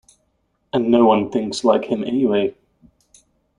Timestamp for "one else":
1.05-1.33